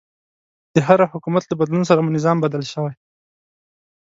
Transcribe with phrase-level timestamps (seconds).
[0.75, 2.93] د هر حکومت له بدلون سره مو نظام بدل شوی.